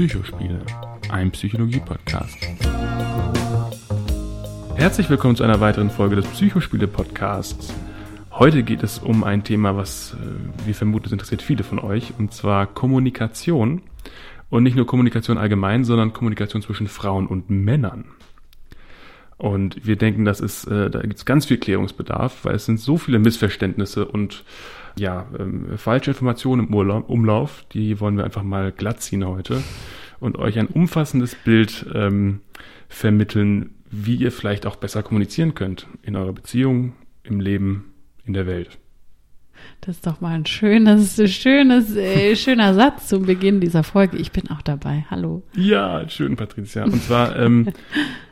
[0.00, 0.64] Psychospiele,
[1.10, 2.48] ein Psychologie-Podcast.
[4.74, 7.74] Herzlich willkommen zu einer weiteren Folge des Psychospiele-Podcasts.
[8.30, 12.14] Heute geht es um ein Thema, was äh, wir vermuten, es interessiert viele von euch,
[12.18, 13.82] und zwar Kommunikation.
[14.48, 18.06] Und nicht nur Kommunikation allgemein, sondern Kommunikation zwischen Frauen und Männern.
[19.36, 22.80] Und wir denken, das ist, äh, da gibt es ganz viel Klärungsbedarf, weil es sind
[22.80, 24.44] so viele Missverständnisse und
[24.98, 29.62] ja, ähm, falsche Informationen im Urlaub, Umlauf, die wollen wir einfach mal glatt ziehen heute
[30.18, 32.40] und euch ein umfassendes Bild ähm,
[32.88, 37.92] vermitteln, wie ihr vielleicht auch besser kommunizieren könnt in eurer Beziehung, im Leben,
[38.24, 38.78] in der Welt.
[39.80, 44.16] Das ist doch mal ein schönes, schönes, äh, schöner Satz zum Beginn dieser Folge.
[44.16, 45.06] Ich bin auch dabei.
[45.10, 45.42] Hallo.
[45.54, 46.84] Ja, schön, Patricia.
[46.84, 47.68] Und zwar ähm,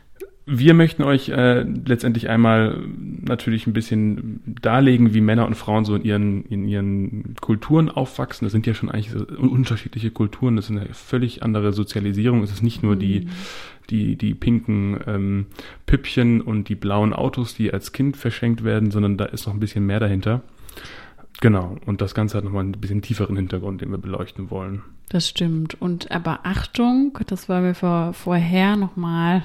[0.50, 5.94] Wir möchten euch äh, letztendlich einmal natürlich ein bisschen darlegen, wie Männer und Frauen so
[5.94, 8.46] in ihren, in ihren Kulturen aufwachsen.
[8.46, 12.42] Das sind ja schon eigentlich so unterschiedliche Kulturen, das ist eine völlig andere Sozialisierung.
[12.42, 13.30] Es ist nicht nur die, mhm.
[13.90, 15.46] die, die pinken ähm,
[15.84, 19.60] Püppchen und die blauen Autos, die als Kind verschenkt werden, sondern da ist noch ein
[19.60, 20.40] bisschen mehr dahinter.
[21.42, 24.80] Genau, und das Ganze hat nochmal ein bisschen tieferen Hintergrund, den wir beleuchten wollen.
[25.10, 25.80] Das stimmt.
[25.80, 29.42] Und aber Achtung, das wollen wir vor, vorher nochmal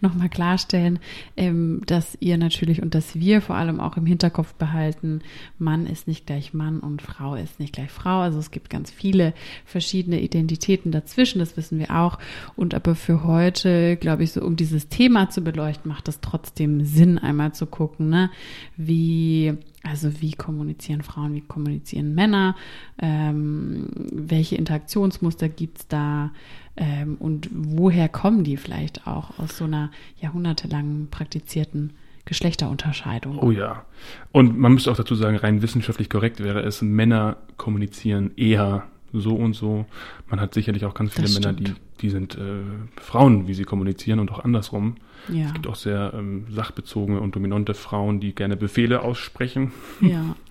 [0.00, 1.00] noch mal klarstellen,
[1.36, 5.20] ähm, dass ihr natürlich und dass wir vor allem auch im Hinterkopf behalten,
[5.58, 8.20] Mann ist nicht gleich Mann und Frau ist nicht gleich Frau.
[8.20, 9.34] Also es gibt ganz viele
[9.66, 12.18] verschiedene Identitäten dazwischen, das wissen wir auch.
[12.56, 16.86] Und aber für heute, glaube ich, so um dieses Thema zu beleuchten, macht es trotzdem
[16.86, 18.30] Sinn, einmal zu gucken, ne,
[18.78, 22.54] wie also wie kommunizieren Frauen, wie kommunizieren Männer,
[23.00, 24.56] ähm, welche
[25.02, 26.30] Interaktionsmuster gibt's da
[26.76, 31.92] ähm, und woher kommen die vielleicht auch aus so einer jahrhundertelang praktizierten
[32.24, 33.38] Geschlechterunterscheidung.
[33.38, 33.84] Oh ja.
[34.30, 39.34] Und man müsste auch dazu sagen, rein wissenschaftlich korrekt wäre es, Männer kommunizieren eher so
[39.34, 39.86] und so.
[40.30, 42.62] Man hat sicherlich auch ganz viele Männer, die, die sind äh,
[42.96, 44.96] Frauen, wie sie kommunizieren und auch andersrum.
[45.28, 45.46] Ja.
[45.46, 49.72] Es gibt auch sehr ähm, sachbezogene und dominante Frauen, die gerne Befehle aussprechen.
[50.00, 50.36] Ja.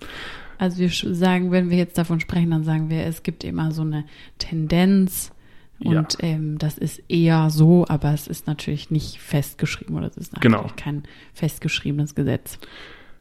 [0.62, 3.82] Also wir sagen, wenn wir jetzt davon sprechen, dann sagen wir, es gibt immer so
[3.82, 4.04] eine
[4.38, 5.32] Tendenz
[5.80, 6.28] und ja.
[6.28, 10.62] ähm, das ist eher so, aber es ist natürlich nicht festgeschrieben oder es ist natürlich
[10.62, 10.72] genau.
[10.76, 11.02] kein
[11.34, 12.60] festgeschriebenes Gesetz.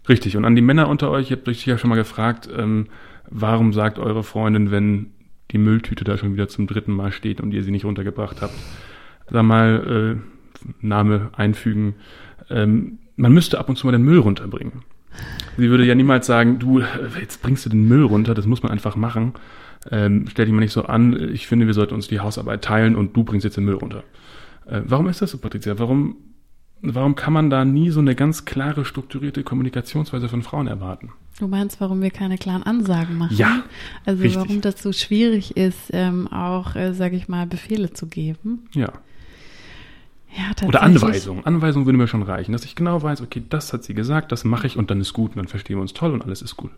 [0.07, 0.37] Richtig.
[0.37, 2.89] Und an die Männer unter euch, ihr habt euch ja schon mal gefragt, ähm,
[3.27, 5.09] warum sagt eure Freundin, wenn
[5.49, 8.53] die Mülltüte da schon wieder zum dritten Mal steht und ihr sie nicht runtergebracht habt.
[9.31, 11.95] Sag mal, äh, Name einfügen.
[12.51, 14.83] Ähm, man müsste ab und zu mal den Müll runterbringen.
[15.57, 16.81] Sie würde ja niemals sagen, du,
[17.19, 19.33] jetzt bringst du den Müll runter, das muss man einfach machen.
[19.89, 22.95] Ähm, stell dich mal nicht so an, ich finde, wir sollten uns die Hausarbeit teilen
[22.95, 24.03] und du bringst jetzt den Müll runter.
[24.65, 25.79] Äh, warum ist das so, Patricia?
[25.79, 26.17] Warum,
[26.81, 31.11] warum kann man da nie so eine ganz klare, strukturierte Kommunikationsweise von Frauen erwarten?
[31.39, 33.35] Du meinst, warum wir keine klaren Ansagen machen?
[33.35, 33.63] Ja.
[34.05, 34.39] Also richtig.
[34.39, 38.67] warum das so schwierig ist, ähm, auch, äh, sage ich mal, Befehle zu geben.
[38.73, 38.91] Ja.
[40.35, 40.69] Ja, tatsächlich.
[40.69, 41.45] Oder Anweisungen.
[41.45, 44.43] Anweisungen würde mir schon reichen, dass ich genau weiß, okay, das hat sie gesagt, das
[44.43, 46.55] mache ich und dann ist gut und dann verstehen wir uns toll und alles ist
[46.55, 46.71] gut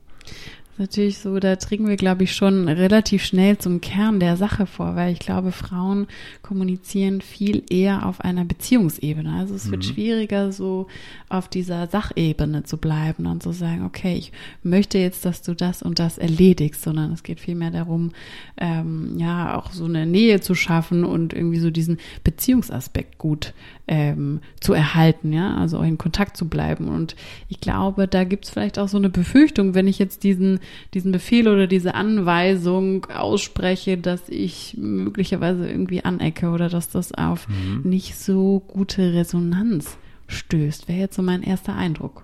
[0.78, 4.95] natürlich so, da dringen wir, glaube ich, schon relativ schnell zum Kern der Sache vor,
[4.95, 6.07] weil ich glaube, Frauen
[6.41, 9.33] kommunizieren viel eher auf einer Beziehungsebene.
[9.33, 9.72] Also es mhm.
[9.72, 10.88] wird schwieriger, so
[11.29, 14.31] auf dieser Sachebene zu bleiben und zu sagen, okay, ich
[14.63, 18.12] möchte jetzt, dass du das und das erledigst, sondern es geht vielmehr darum,
[18.57, 23.53] ähm, ja, auch so eine Nähe zu schaffen und irgendwie so diesen Beziehungsaspekt gut
[23.88, 26.88] ähm, zu erhalten, ja, also auch in Kontakt zu bleiben.
[26.88, 27.16] Und
[27.49, 30.59] ich glaube, da gibt es vielleicht auch so eine Befürchtung, wenn ich jetzt diesen,
[30.94, 37.47] diesen Befehl oder diese Anweisung ausspreche, dass ich möglicherweise irgendwie anecke oder dass das auf
[37.49, 37.89] mhm.
[37.89, 40.88] nicht so gute Resonanz stößt.
[40.88, 42.23] Wäre jetzt so mein erster Eindruck.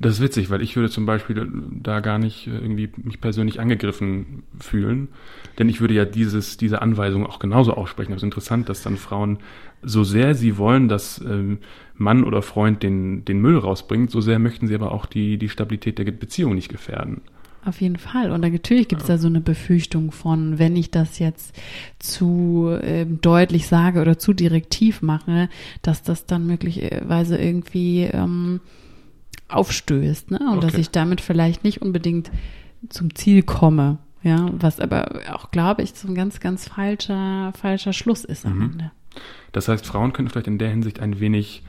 [0.00, 1.48] Das ist witzig, weil ich würde zum Beispiel
[1.80, 5.08] da gar nicht irgendwie mich persönlich angegriffen fühlen,
[5.58, 8.12] denn ich würde ja dieses, diese Anweisung auch genauso aussprechen.
[8.12, 9.38] Es ist interessant, dass dann Frauen,
[9.82, 11.58] so sehr sie wollen, dass ähm,
[11.94, 15.48] Mann oder Freund den, den Müll rausbringt, so sehr möchten sie aber auch die, die
[15.48, 17.22] Stabilität der Beziehung nicht gefährden.
[17.64, 18.32] Auf jeden Fall.
[18.32, 19.14] Und natürlich gibt es ja.
[19.14, 21.54] da so eine Befürchtung von, wenn ich das jetzt
[22.00, 25.48] zu äh, deutlich sage oder zu direktiv mache,
[25.80, 28.60] dass das dann möglicherweise irgendwie ähm,
[29.48, 30.40] aufstößt, ne?
[30.40, 30.66] Und okay.
[30.66, 32.32] dass ich damit vielleicht nicht unbedingt
[32.88, 33.98] zum Ziel komme.
[34.24, 38.56] Ja, was aber auch, glaube ich, so ein ganz, ganz falscher, falscher Schluss ist am
[38.56, 38.62] mhm.
[38.62, 38.90] Ende.
[39.52, 41.62] Das heißt, Frauen können vielleicht in der Hinsicht ein wenig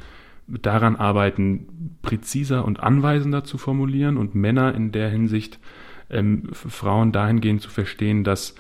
[0.48, 5.60] daran arbeiten, präziser und anweisender zu formulieren und Männer in der Hinsicht
[6.10, 8.56] ähm, Frauen dahingehend zu verstehen, dass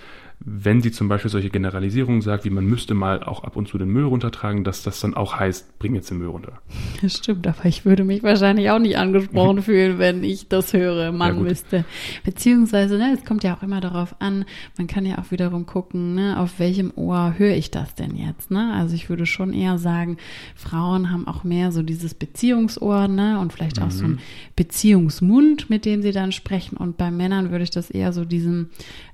[0.46, 3.78] wenn sie zum Beispiel solche Generalisierungen sagt, wie man müsste mal auch ab und zu
[3.78, 6.62] den Müll runtertragen, dass das dann auch heißt, bring jetzt den Müll runter.
[7.02, 11.14] Das stimmt, aber ich würde mich wahrscheinlich auch nicht angesprochen fühlen, wenn ich das höre,
[11.14, 11.86] man ja, müsste.
[12.26, 14.44] Beziehungsweise, ne, es kommt ja auch immer darauf an,
[14.78, 18.52] man kann ja auch wiederum gucken, ne, auf welchem Ohr höre ich das denn jetzt,
[18.52, 18.74] ne?
[18.74, 20.18] Also ich würde schon eher sagen,
[20.56, 23.92] Frauen haben auch mehr so dieses Beziehungsohr, ne, und vielleicht auch mhm.
[23.92, 24.20] so ein
[24.58, 26.76] Beziehungsmund, mit dem sie dann sprechen.
[26.76, 28.70] Und bei Männern würde ich das eher so diesem,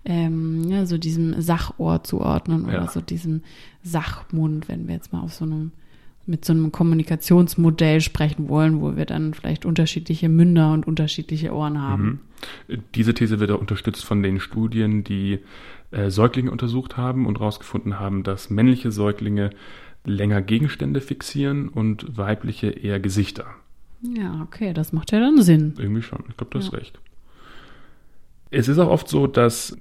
[0.05, 2.87] ähm, ja, so diesem diesem Sachohr zuordnen oder ja.
[2.87, 3.41] so diesem
[3.83, 5.71] Sachmund, wenn wir jetzt mal auf so einem
[6.25, 11.81] mit so einem Kommunikationsmodell sprechen wollen, wo wir dann vielleicht unterschiedliche Münder und unterschiedliche Ohren
[11.81, 12.21] haben.
[12.67, 12.83] Mhm.
[12.93, 15.39] Diese These wird auch unterstützt von den Studien, die
[15.89, 19.49] äh, Säuglinge untersucht haben und herausgefunden haben, dass männliche Säuglinge
[20.05, 23.47] länger Gegenstände fixieren und weibliche eher Gesichter.
[24.01, 25.73] Ja, okay, das macht ja dann Sinn.
[25.79, 26.23] Irgendwie schon.
[26.29, 26.99] Ich glaube, du hast recht.
[28.51, 29.77] Es ist auch oft so, dass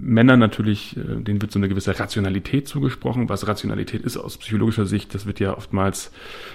[0.00, 3.28] Männer natürlich, äh, denen wird so eine gewisse Rationalität zugesprochen.
[3.28, 6.10] Was Rationalität ist aus psychologischer Sicht, das wird ja oftmals,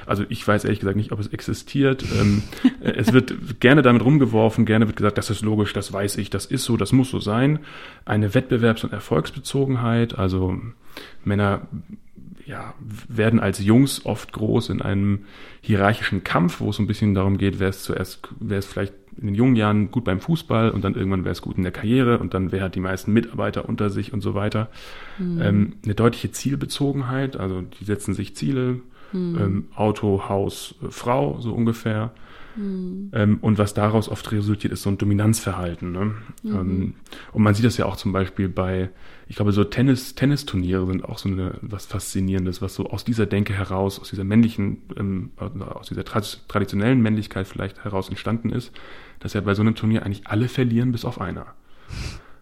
[0.06, 2.04] also ich weiß ehrlich gesagt nicht, ob es existiert.
[2.20, 2.44] Ähm,
[2.82, 6.30] äh, es wird gerne damit rumgeworfen, gerne wird gesagt, das ist logisch, das weiß ich,
[6.30, 7.60] das ist so, das muss so sein.
[8.06, 10.58] Eine Wettbewerbs- und Erfolgsbezogenheit, also
[11.24, 11.68] Männer
[12.46, 12.74] ja,
[13.08, 15.26] werden als Jungs oft groß in einem
[15.62, 19.28] hierarchischen Kampf, wo es ein bisschen darum geht, wer ist zuerst, wer ist vielleicht in
[19.28, 22.20] den jungen Jahren gut beim Fußball und dann irgendwann wäre es gut in der Karriere
[22.20, 24.70] und dann wer hat die meisten Mitarbeiter unter sich und so weiter.
[25.18, 25.42] Mhm.
[25.42, 28.82] Ähm, eine deutliche Zielbezogenheit, also die setzen sich Ziele,
[29.12, 29.38] mhm.
[29.40, 32.12] ähm, Auto, Haus, äh, Frau, so ungefähr.
[32.56, 33.12] Mhm.
[33.14, 35.92] Ähm, und was daraus oft resultiert, ist so ein Dominanzverhalten.
[35.92, 36.06] Ne?
[36.44, 36.56] Mhm.
[36.56, 36.94] Ähm,
[37.32, 38.90] und man sieht das ja auch zum Beispiel bei,
[39.28, 43.26] ich glaube, so Tennis, Tennisturniere sind auch so eine, was Faszinierendes, was so aus dieser
[43.26, 48.72] Denke heraus, aus dieser männlichen, ähm, aus dieser tra traditionellen Männlichkeit vielleicht heraus entstanden ist,
[49.20, 51.48] dass ja bei so einem Turnier eigentlich alle verlieren, bis auf einer.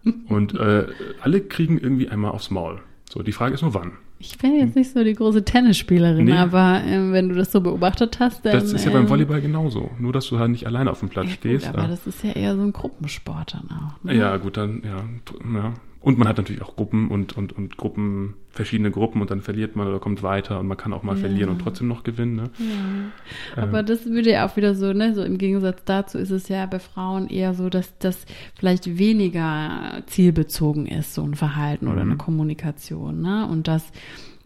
[0.28, 0.86] Und äh,
[1.20, 2.80] alle kriegen irgendwie einmal aufs Maul.
[3.08, 3.92] So, die Frage ist nur wann.
[4.24, 6.32] Ich bin jetzt nicht so die große Tennisspielerin, nee.
[6.32, 8.52] aber äh, wenn du das so beobachtet hast, dann.
[8.52, 9.90] Das ist ja beim ähm, Volleyball genauso.
[9.98, 11.66] Nur, dass du halt nicht alleine auf dem Platz ja, stehst.
[11.66, 11.88] Gut, aber ja.
[11.88, 14.04] das ist ja eher so ein Gruppensport dann auch.
[14.04, 14.14] Ne?
[14.14, 15.04] Ja, gut, dann, ja,
[15.52, 15.74] ja.
[16.02, 19.76] Und man hat natürlich auch Gruppen und, und, und Gruppen, verschiedene Gruppen und dann verliert
[19.76, 21.20] man oder kommt weiter und man kann auch mal ja.
[21.20, 22.34] verlieren und trotzdem noch gewinnen.
[22.36, 22.50] Ne?
[22.58, 23.62] Ja.
[23.62, 23.86] Aber ähm.
[23.86, 26.80] das würde ja auch wieder so, ne, so im Gegensatz dazu ist es ja bei
[26.80, 28.26] Frauen eher so, dass das
[28.56, 31.92] vielleicht weniger zielbezogen ist, so ein Verhalten mhm.
[31.92, 33.46] oder eine Kommunikation, ne?
[33.46, 33.92] Und dass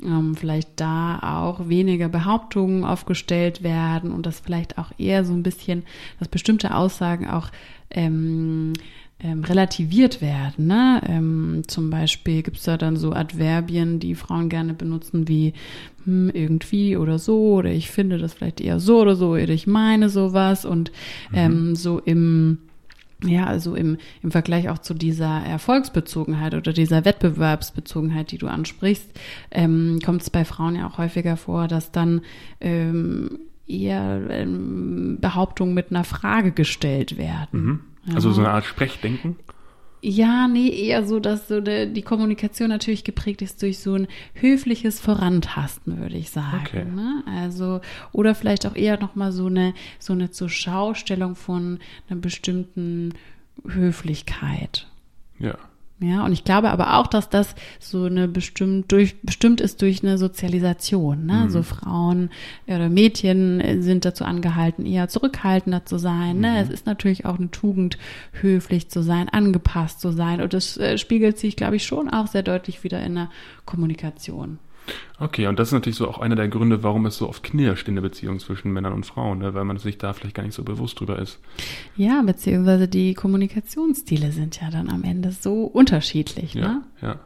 [0.03, 5.43] ähm, vielleicht da auch weniger Behauptungen aufgestellt werden und dass vielleicht auch eher so ein
[5.43, 5.85] bisschen,
[6.19, 7.49] dass bestimmte Aussagen auch
[7.91, 8.75] ähm,
[9.27, 10.67] ähm, relativiert werden.
[10.67, 11.01] Ne?
[11.07, 15.53] Ähm, zum Beispiel gibt es da dann so Adverbien, die Frauen gerne benutzen, wie
[16.05, 19.67] hm, irgendwie oder so, oder ich finde das vielleicht eher so oder so, oder ich
[19.67, 20.65] meine sowas.
[20.65, 20.93] Und
[21.31, 21.37] mhm.
[21.37, 22.59] ähm, so im
[23.25, 29.09] ja, also im, im Vergleich auch zu dieser Erfolgsbezogenheit oder dieser Wettbewerbsbezogenheit, die du ansprichst,
[29.51, 32.21] ähm, kommt es bei Frauen ja auch häufiger vor, dass dann
[32.61, 37.65] ähm, eher ähm, Behauptungen mit einer Frage gestellt werden.
[37.65, 37.81] Mhm.
[38.15, 39.37] Also so eine Art Sprechdenken?
[40.03, 44.07] Ja, nee, eher so, dass so de, die Kommunikation natürlich geprägt ist durch so ein
[44.35, 46.63] höfliches Vorantasten, würde ich sagen.
[46.65, 46.85] Okay.
[46.85, 47.25] Ne?
[47.27, 47.81] Also,
[48.13, 53.15] oder vielleicht auch eher nochmal so eine, so eine Zurschaustellung von einer bestimmten
[53.67, 54.87] Höflichkeit.
[55.39, 55.57] Ja.
[55.99, 60.03] Ja, und ich glaube aber auch, dass das so eine bestimmt durch bestimmt ist durch
[60.03, 61.25] eine Sozialisation.
[61.25, 61.45] Ne?
[61.45, 61.51] Mhm.
[61.51, 62.29] So Frauen
[62.67, 66.39] oder Mädchen sind dazu angehalten, eher zurückhaltender zu sein.
[66.41, 66.51] Ne?
[66.51, 66.57] Mhm.
[66.57, 67.97] Es ist natürlich auch eine Tugend,
[68.33, 70.43] höflich zu sein, angepasst zu sein.
[70.43, 73.31] Und das äh, spiegelt sich, glaube ich, schon auch sehr deutlich wieder in der
[73.65, 74.59] Kommunikation.
[75.19, 77.89] Okay, und das ist natürlich so auch einer der Gründe, warum es so oft knirscht
[77.89, 79.55] in der Beziehung zwischen Männern und Frauen, ne?
[79.55, 81.39] weil man sich da vielleicht gar nicht so bewusst drüber ist.
[81.97, 86.55] Ja, beziehungsweise die Kommunikationsstile sind ja dann am Ende so unterschiedlich.
[86.55, 86.83] Ja, ne?
[87.01, 87.21] ja.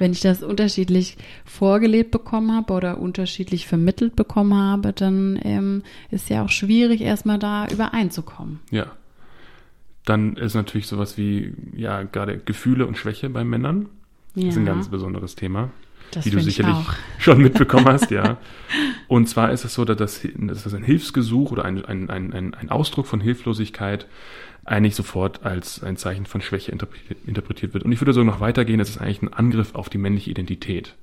[0.00, 6.30] Wenn ich das unterschiedlich vorgelebt bekommen habe oder unterschiedlich vermittelt bekommen habe, dann ähm, ist
[6.30, 8.60] ja auch schwierig, erstmal da übereinzukommen.
[8.70, 8.86] Ja.
[10.06, 13.90] Dann ist natürlich sowas wie, ja, gerade Gefühle und Schwäche bei Männern.
[14.34, 14.48] Das ja.
[14.48, 15.70] ist ein ganz besonderes Thema.
[16.12, 16.76] Das wie du sicherlich
[17.18, 18.38] schon mitbekommen hast, ja.
[19.08, 22.54] Und zwar ist es so, dass das, dass das ein Hilfsgesuch oder ein, ein, ein,
[22.54, 24.06] ein Ausdruck von Hilflosigkeit
[24.64, 26.72] eigentlich sofort als ein Zeichen von Schwäche
[27.26, 27.84] interpretiert wird.
[27.84, 30.94] Und ich würde sogar noch weitergehen, es ist eigentlich ein Angriff auf die männliche Identität.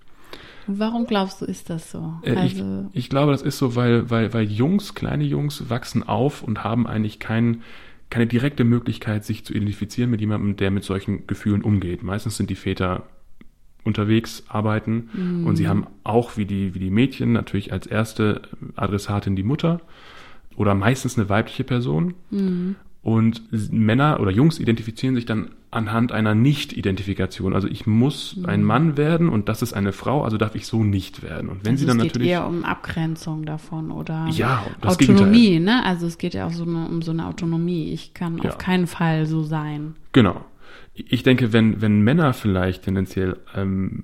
[0.67, 2.13] Warum glaubst du, ist das so?
[2.23, 6.03] Äh, also ich, ich, glaube, das ist so, weil, weil, weil Jungs, kleine Jungs wachsen
[6.03, 7.61] auf und haben eigentlich kein,
[8.09, 12.03] keine direkte Möglichkeit, sich zu identifizieren mit jemandem, der mit solchen Gefühlen umgeht.
[12.03, 13.03] Meistens sind die Väter
[13.87, 15.09] unterwegs arbeiten.
[15.13, 15.47] Mhm.
[15.47, 18.41] Und sie haben auch wie die, wie die Mädchen natürlich als erste
[18.75, 19.81] Adressatin die Mutter
[20.55, 22.13] oder meistens eine weibliche Person.
[22.29, 22.75] Mhm.
[23.01, 23.41] Und
[23.71, 27.53] Männer oder Jungs identifizieren sich dann anhand einer Nicht-Identifikation.
[27.53, 28.45] Also ich muss mhm.
[28.47, 31.49] ein Mann werden und das ist eine Frau, also darf ich so nicht werden.
[31.49, 35.59] Und wenn also sie dann es geht natürlich eher um Abgrenzung davon oder ja, Autonomie,
[35.59, 35.85] ne?
[35.85, 37.93] Also es geht ja auch so eine, um so eine Autonomie.
[37.93, 38.49] Ich kann ja.
[38.49, 39.95] auf keinen Fall so sein.
[40.11, 40.43] Genau.
[41.09, 44.03] Ich denke, wenn wenn Männer vielleicht tendenziell ähm,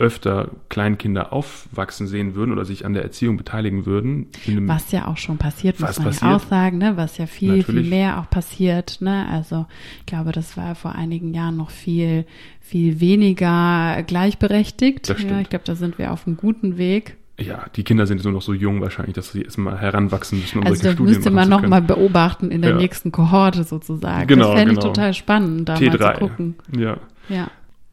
[0.00, 4.28] öfter Kleinkinder aufwachsen sehen würden oder sich an der Erziehung beteiligen würden.
[4.46, 6.22] was ja auch schon passiert, muss man passiert?
[6.22, 6.96] ja auch sagen, ne?
[6.96, 7.82] was ja viel, Natürlich.
[7.82, 9.02] viel mehr auch passiert.
[9.02, 9.28] Ne?
[9.30, 9.66] Also
[10.00, 12.24] ich glaube, das war vor einigen Jahren noch viel,
[12.60, 15.08] viel weniger gleichberechtigt.
[15.08, 17.16] Ja, ich glaube, da sind wir auf einem guten Weg.
[17.40, 20.66] Ja, die Kinder sind so noch so jung wahrscheinlich, dass sie erstmal heranwachsen müssen, um
[20.66, 22.76] also solche Studien müsste man noch mal beobachten in der ja.
[22.76, 24.26] nächsten Kohorte sozusagen.
[24.26, 24.86] Genau, das fände genau.
[24.86, 25.98] ich total spannend, da T3.
[25.98, 26.54] mal zu gucken.
[26.76, 26.98] Ja.
[27.30, 27.50] ja.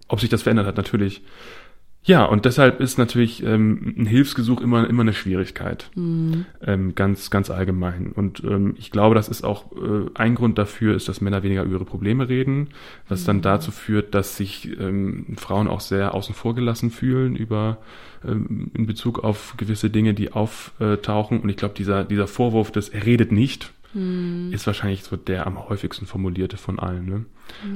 [0.09, 1.21] Ob sich das verändert hat, natürlich.
[2.07, 6.45] Ja, und deshalb ist natürlich ähm, ein Hilfsgesuch immer immer eine Schwierigkeit, mhm.
[6.65, 8.13] ähm, ganz ganz allgemein.
[8.15, 11.63] Und ähm, ich glaube, das ist auch äh, ein Grund dafür, ist, dass Männer weniger
[11.63, 12.69] über ihre Probleme reden,
[13.09, 13.25] was mhm.
[13.25, 17.79] dann dazu führt, dass sich ähm, Frauen auch sehr außen vor gelassen fühlen über
[18.25, 21.41] ähm, in Bezug auf gewisse Dinge, die auftauchen.
[21.41, 24.51] Und ich glaube, dieser dieser Vorwurf, dass er redet nicht, hm.
[24.51, 27.06] ist wahrscheinlich so der am häufigsten formulierte von allen.
[27.06, 27.25] Ne?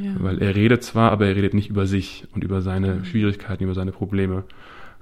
[0.04, 0.16] Ja.
[0.20, 3.06] Weil er redet zwar, aber er redet nicht über sich und über seine hm.
[3.06, 4.44] Schwierigkeiten, über seine Probleme.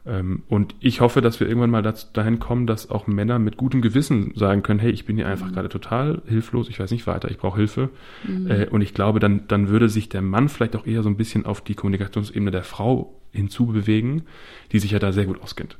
[0.05, 1.81] Ähm, und ich hoffe, dass wir irgendwann mal
[2.13, 5.47] dahin kommen, dass auch Männer mit gutem Gewissen sagen können, hey, ich bin hier einfach
[5.47, 5.53] mhm.
[5.53, 7.89] gerade total hilflos, ich weiß nicht weiter, ich brauche Hilfe.
[8.27, 8.67] Mhm.
[8.71, 11.45] Und ich glaube, dann, dann würde sich der Mann vielleicht auch eher so ein bisschen
[11.45, 14.23] auf die Kommunikationsebene der Frau hinzubewegen,
[14.71, 15.77] die sich ja da sehr gut auskennt.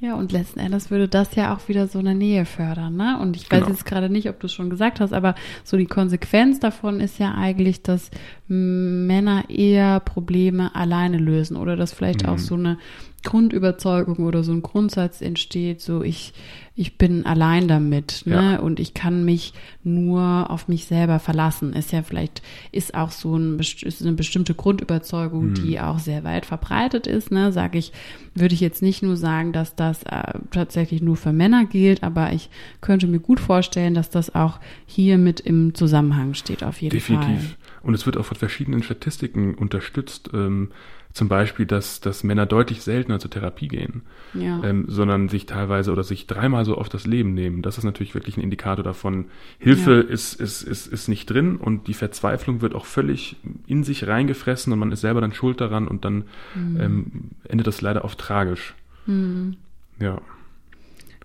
[0.00, 3.18] Ja, und letzten Endes würde das ja auch wieder so eine Nähe fördern, ne?
[3.20, 3.70] Und ich weiß genau.
[3.70, 7.18] jetzt gerade nicht, ob du es schon gesagt hast, aber so die Konsequenz davon ist
[7.18, 8.12] ja eigentlich, dass
[8.46, 12.28] Männer eher Probleme alleine lösen oder dass vielleicht mhm.
[12.28, 12.78] auch so eine
[13.24, 16.32] Grundüberzeugung oder so ein Grundsatz entsteht, so ich,
[16.76, 18.52] ich bin allein damit, ne?
[18.52, 18.60] Ja.
[18.60, 19.52] Und ich kann mich
[19.82, 21.72] nur auf mich selber verlassen.
[21.72, 25.54] Ist ja vielleicht, ist auch so ein, ist eine bestimmte Grundüberzeugung, mhm.
[25.54, 27.52] die auch sehr weit verbreitet ist, ne?
[27.52, 27.92] Sage ich,
[28.34, 32.32] würde ich jetzt nicht nur sagen, dass das äh, tatsächlich nur für Männer gilt, aber
[32.32, 36.94] ich könnte mir gut vorstellen, dass das auch hier mit im Zusammenhang steht, auf jeden
[36.94, 37.26] Definitiv.
[37.26, 37.34] Fall.
[37.34, 37.58] Definitiv.
[37.82, 40.30] Und es wird auch von verschiedenen Statistiken unterstützt.
[40.34, 40.70] Ähm,
[41.12, 44.02] zum Beispiel, dass, dass Männer deutlich seltener zur Therapie gehen,
[44.34, 44.62] ja.
[44.62, 47.62] ähm, sondern sich teilweise oder sich dreimal so oft das Leben nehmen.
[47.62, 49.24] Das ist natürlich wirklich ein Indikator davon.
[49.58, 50.00] Hilfe ja.
[50.00, 54.72] ist, ist, ist, ist nicht drin und die Verzweiflung wird auch völlig in sich reingefressen
[54.72, 56.80] und man ist selber dann schuld daran und dann mhm.
[56.80, 57.12] ähm,
[57.48, 58.74] endet das leider oft tragisch.
[59.06, 59.56] Mhm.
[60.00, 60.20] Ja.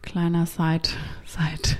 [0.01, 0.89] Kleiner Side,
[1.25, 1.77] Side,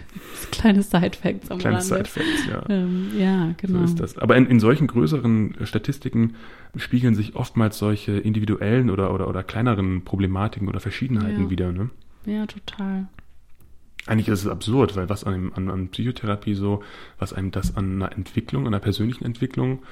[0.51, 2.63] kleine Side-Facts am Kleine Side-Facts, ja.
[2.69, 3.79] Ähm, ja, genau.
[3.79, 4.17] So ist das.
[4.17, 6.35] Aber in, in solchen größeren Statistiken
[6.77, 11.49] spiegeln sich oftmals solche individuellen oder, oder, oder kleineren Problematiken oder Verschiedenheiten ja.
[11.49, 11.89] wieder, ne?
[12.25, 13.07] Ja, total.
[14.05, 16.81] Eigentlich ist es absurd, weil was an, an, an Psychotherapie so,
[17.19, 19.83] was einem das an einer Entwicklung, an einer persönlichen Entwicklung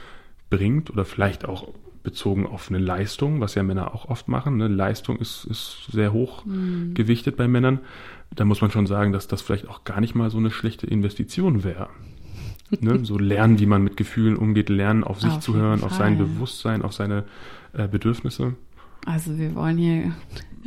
[0.49, 1.67] bringt oder vielleicht auch
[2.03, 4.57] bezogen auf eine Leistung, was ja Männer auch oft machen.
[4.57, 4.67] Ne?
[4.67, 6.93] Leistung ist, ist sehr hoch mhm.
[6.93, 7.79] gewichtet bei Männern
[8.35, 10.87] da muss man schon sagen, dass das vielleicht auch gar nicht mal so eine schlechte
[10.87, 11.89] Investition wäre.
[12.79, 13.03] ne?
[13.03, 15.89] So lernen, wie man mit Gefühlen umgeht, lernen, auf sich auf zu hören, Fall.
[15.89, 17.25] auf sein Bewusstsein, auf seine
[17.73, 18.55] äh, Bedürfnisse.
[19.05, 20.13] Also wir wollen hier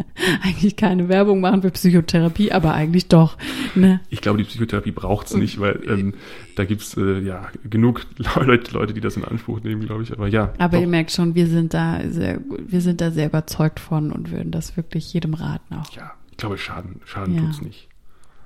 [0.43, 3.37] eigentlich keine Werbung machen für Psychotherapie, aber eigentlich doch.
[3.75, 4.01] Ne?
[4.11, 6.15] Ich glaube, die Psychotherapie braucht es nicht, weil ähm,
[6.57, 10.13] da gibt's äh, ja genug Leute, Leute, die das in Anspruch nehmen, glaube ich.
[10.13, 10.53] Aber ja.
[10.59, 10.83] Aber doch.
[10.83, 14.51] ihr merkt schon, wir sind da sehr, wir sind da sehr überzeugt von und würden
[14.51, 15.91] das wirklich jedem raten auch.
[15.93, 17.43] Ja, ich glaube, Schaden, Schaden ja.
[17.43, 17.89] tut's nicht.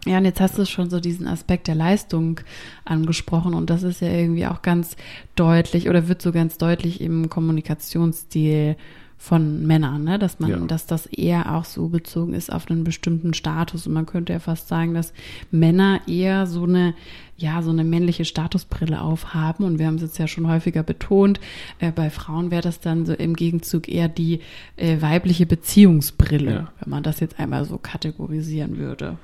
[0.07, 2.41] Ja, und jetzt hast du schon so diesen Aspekt der Leistung
[2.85, 4.97] angesprochen und das ist ja irgendwie auch ganz
[5.35, 8.77] deutlich oder wird so ganz deutlich im Kommunikationsstil
[9.21, 10.19] von Männern, ne?
[10.19, 10.57] dass man, ja.
[10.59, 13.87] dass das eher auch so bezogen ist auf einen bestimmten Status.
[13.87, 15.13] Und man könnte ja fast sagen, dass
[15.51, 16.95] Männer eher so eine,
[17.37, 19.65] ja, so eine männliche Statusbrille aufhaben.
[19.65, 21.41] Und wir haben es jetzt ja schon häufiger betont.
[21.81, 24.41] Äh, bei Frauen wäre das dann so im Gegenzug eher die
[24.77, 26.73] äh, weibliche Beziehungsbrille, ja.
[26.81, 29.19] wenn man das jetzt einmal so kategorisieren würde.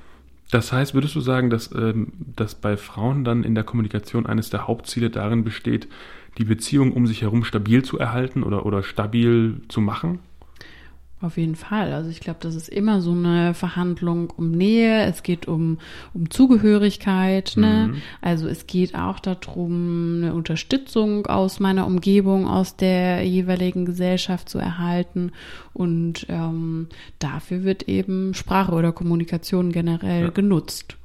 [0.51, 4.49] Das heißt, würdest du sagen, dass, ähm, dass bei Frauen dann in der Kommunikation eines
[4.49, 5.87] der Hauptziele darin besteht,
[6.37, 10.19] die Beziehung um sich herum stabil zu erhalten oder, oder stabil zu machen?
[11.21, 11.93] Auf jeden Fall.
[11.93, 15.05] Also ich glaube, das ist immer so eine Verhandlung um Nähe.
[15.05, 15.79] Es geht um,
[16.13, 17.53] um Zugehörigkeit.
[17.55, 17.91] Ne?
[17.93, 18.01] Mhm.
[18.21, 24.59] Also es geht auch darum, eine Unterstützung aus meiner Umgebung, aus der jeweiligen Gesellschaft zu
[24.59, 25.31] erhalten.
[25.73, 30.29] Und ähm, dafür wird eben Sprache oder Kommunikation generell ja.
[30.29, 30.97] genutzt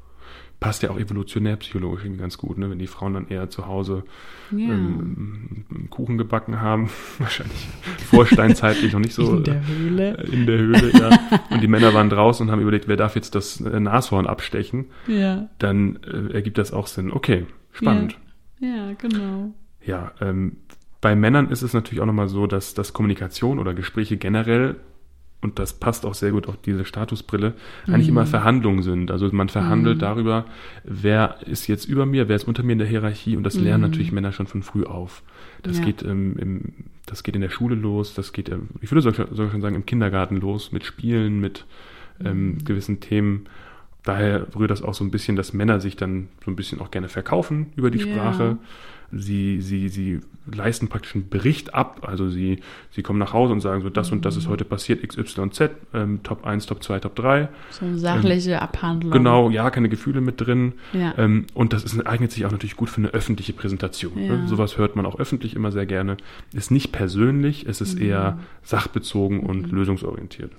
[0.60, 2.70] passt ja auch evolutionär psychologisch irgendwie ganz gut, ne?
[2.70, 4.04] wenn die Frauen dann eher zu Hause
[4.50, 4.68] ja.
[4.68, 7.66] ähm, Kuchen gebacken haben, wahrscheinlich
[8.10, 9.36] vorsteinzeitlich noch nicht so.
[9.36, 10.18] In der Höhle.
[10.18, 11.18] Äh, in der Höhle, ja.
[11.50, 14.86] Und die Männer waren draußen und haben überlegt, wer darf jetzt das äh, Nashorn abstechen.
[15.06, 15.48] Ja.
[15.58, 17.10] Dann äh, ergibt das auch Sinn.
[17.10, 18.18] Okay, spannend.
[18.60, 19.54] Ja, ja genau.
[19.82, 20.58] Ja, ähm,
[21.00, 24.76] Bei Männern ist es natürlich auch nochmal so, dass, dass Kommunikation oder Gespräche generell
[25.42, 27.54] und das passt auch sehr gut auf diese Statusbrille,
[27.86, 28.12] eigentlich Mhm.
[28.18, 29.10] immer Verhandlungen sind.
[29.10, 30.00] Also man verhandelt Mhm.
[30.00, 30.44] darüber,
[30.84, 33.82] wer ist jetzt über mir, wer ist unter mir in der Hierarchie und das lernen
[33.84, 33.90] Mhm.
[33.90, 35.22] natürlich Männer schon von früh auf.
[35.62, 35.84] Das Ja.
[35.84, 36.72] geht ähm, im,
[37.06, 39.74] das geht in der Schule los, das geht, ähm, ich würde sogar sogar schon sagen,
[39.76, 41.64] im Kindergarten los, mit Spielen, mit
[42.24, 42.64] ähm, Mhm.
[42.64, 43.46] gewissen Themen.
[44.02, 46.90] Daher rührt das auch so ein bisschen, dass Männer sich dann so ein bisschen auch
[46.90, 48.06] gerne verkaufen über die Ja.
[48.06, 48.58] Sprache.
[49.12, 52.06] Sie, sie, sie leisten praktisch einen Bericht ab.
[52.08, 52.60] Also sie,
[52.92, 54.50] sie kommen nach Hause und sagen so, das und das ist Mhm.
[54.52, 57.48] heute passiert, XYZ, ähm, Top 1, Top 2, Top 3.
[57.70, 59.10] So eine sachliche Abhandlung.
[59.10, 60.74] Genau, ja, keine Gefühle mit drin.
[60.92, 61.12] Ja.
[61.18, 64.12] Ähm, und das ist, eignet sich auch natürlich gut für eine öffentliche Präsentation.
[64.16, 64.36] Ja.
[64.36, 64.46] Ne?
[64.46, 66.16] Sowas hört man auch öffentlich immer sehr gerne.
[66.54, 68.04] Ist nicht persönlich, es ist Mhm.
[68.06, 69.76] eher sachbezogen und Mhm.
[69.78, 70.52] lösungsorientiert.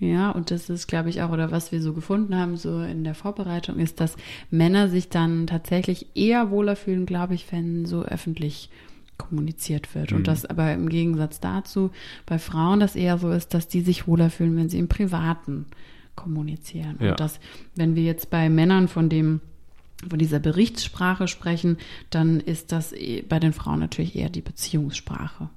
[0.00, 3.02] Ja, und das ist, glaube ich, auch, oder was wir so gefunden haben, so in
[3.02, 4.16] der Vorbereitung, ist, dass
[4.50, 8.70] Männer sich dann tatsächlich eher wohler fühlen, glaube ich, wenn so öffentlich
[9.16, 10.12] kommuniziert wird.
[10.12, 10.18] Mhm.
[10.18, 11.90] Und das aber im Gegensatz dazu
[12.26, 15.66] bei Frauen das eher so ist, dass die sich wohler fühlen, wenn sie im Privaten
[16.14, 16.96] kommunizieren.
[17.00, 17.10] Ja.
[17.10, 17.40] Und dass,
[17.74, 19.40] wenn wir jetzt bei Männern von dem
[20.08, 21.76] von dieser Berichtssprache sprechen,
[22.10, 25.50] dann ist das eh- bei den Frauen natürlich eher die Beziehungssprache.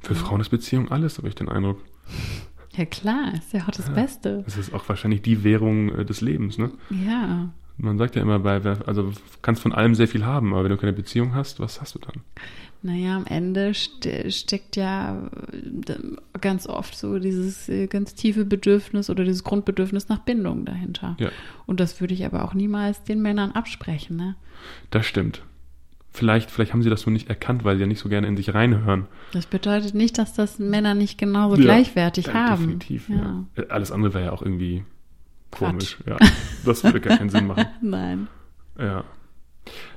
[0.00, 1.80] Für Frauen ist Beziehung alles, habe ich den Eindruck.
[2.76, 3.94] Ja klar, ist ja auch das Ja.
[3.94, 4.44] Beste.
[4.46, 6.70] Es ist auch wahrscheinlich die Währung äh, des Lebens, ne?
[6.90, 7.50] Ja.
[7.76, 9.12] Man sagt ja immer, bei, also
[9.42, 11.98] kannst von allem sehr viel haben, aber wenn du keine Beziehung hast, was hast du
[11.98, 12.22] dann?
[12.82, 15.94] Naja, am Ende ste steckt ja äh,
[16.40, 21.16] ganz oft so dieses äh, ganz tiefe Bedürfnis oder dieses Grundbedürfnis nach Bindung dahinter.
[21.18, 21.30] Ja.
[21.66, 24.36] Und das würde ich aber auch niemals den Männern absprechen, ne?
[24.90, 25.42] Das stimmt.
[26.16, 28.36] Vielleicht, vielleicht haben sie das so nicht erkannt, weil sie ja nicht so gerne in
[28.36, 29.06] sich reinhören.
[29.32, 32.62] Das bedeutet nicht, dass das Männer nicht genauso Ja, gleichwertig Ja, haben.
[32.62, 33.44] Definitiv, ja.
[33.56, 34.84] Äh, Alles andere wäre ja auch irgendwie
[35.50, 35.98] komisch.
[36.04, 36.20] Quatsch.
[36.20, 36.28] Ja,
[36.64, 37.64] das würde gar keinen Sinn machen.
[37.82, 38.28] Nein.
[38.78, 39.02] Ja.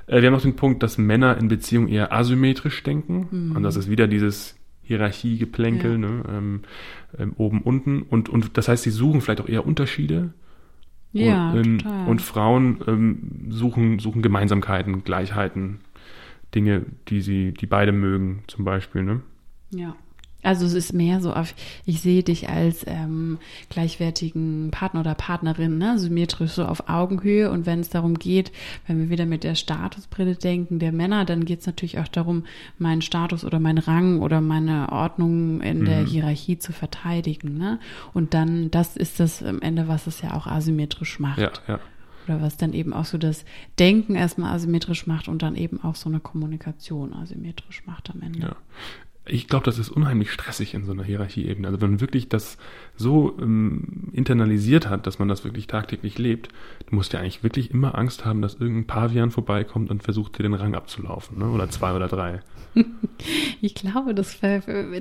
[0.08, 3.28] Äh, wir haben noch den Punkt, dass Männer in Beziehungen eher asymmetrisch denken.
[3.30, 3.56] Mhm.
[3.56, 5.98] Und das ist wieder dieses Hierarchiegeplänkel, Ja.
[5.98, 6.22] ne?
[6.30, 6.60] ähm,
[7.16, 8.02] ähm, oben, unten.
[8.02, 10.32] Und, und das heißt, sie suchen vielleicht auch eher Unterschiede.
[11.12, 12.08] Ja, und, ähm, total.
[12.08, 15.80] und Frauen ähm, suchen, suchen Gemeinsamkeiten, Gleichheiten,
[16.54, 19.20] Dinge, die sie, die beide mögen, zum Beispiel, ne?
[19.70, 19.94] Ja.
[20.44, 21.52] Also es ist mehr so auf,
[21.84, 23.38] ich sehe dich als ähm,
[23.70, 27.50] gleichwertigen Partner oder Partnerin, ne, symmetrisch so auf Augenhöhe.
[27.50, 28.52] Und wenn es darum geht,
[28.86, 32.44] wenn wir wieder mit der Statusbrille denken der Männer, dann geht es natürlich auch darum,
[32.78, 36.06] meinen Status oder meinen Rang oder meine Ordnung in der Mhm.
[36.06, 37.58] Hierarchie zu verteidigen.
[37.58, 37.80] Ne?
[38.14, 41.40] Und dann, das ist das am Ende, was es ja auch asymmetrisch macht.
[41.40, 41.80] Ja, ja.
[42.28, 43.44] Oder was dann eben auch so das
[43.78, 48.40] Denken erstmal asymmetrisch macht und dann eben auch so eine Kommunikation asymmetrisch macht am Ende.
[48.40, 48.56] Ja.
[49.30, 51.68] Ich glaube, das ist unheimlich stressig in so einer Hierarchieebene.
[51.68, 52.56] Also wenn man wirklich das
[52.96, 56.48] so ähm, internalisiert hat, dass man das wirklich tagtäglich lebt,
[56.88, 60.44] du musst ja eigentlich wirklich immer Angst haben, dass irgendein Pavian vorbeikommt und versucht dir
[60.44, 61.50] den Rang abzulaufen, ne?
[61.50, 62.40] Oder zwei oder drei.
[63.60, 64.38] Ich glaube, das,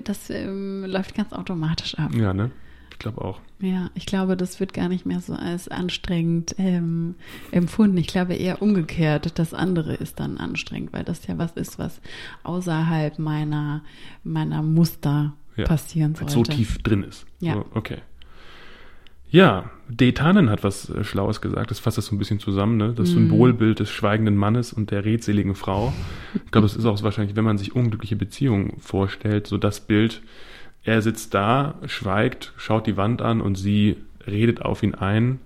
[0.04, 2.12] das ähm, läuft ganz automatisch ab.
[2.16, 2.50] Ja, ne?
[2.98, 3.40] Ich glaube auch.
[3.60, 7.14] Ja, ich glaube, das wird gar nicht mehr so als anstrengend ähm,
[7.52, 7.96] empfunden.
[7.98, 9.38] Ich glaube eher umgekehrt.
[9.38, 12.02] Das andere ist dann anstrengend, weil das ja was ist, was
[12.44, 13.84] außerhalb meiner,
[14.24, 16.34] meiner Muster Ja, passieren sollte.
[16.34, 17.28] so tief drin ist.
[17.40, 17.54] Ja.
[17.54, 17.98] So, okay.
[19.30, 21.70] Ja, Detanen hat was äh, Schlaues gesagt.
[21.70, 22.94] Das fasst das so ein bisschen zusammen, ne?
[22.96, 23.14] Das Mhm.
[23.30, 25.94] Symbolbild des schweigenden Mannes und der redseligen Frau.
[26.46, 30.22] Ich glaube, das ist auch wahrscheinlich, wenn man sich unglückliche Beziehungen vorstellt, so das Bild,
[30.88, 35.40] er sitzt da, schweigt, schaut die Wand an und sie redet auf ihn ein.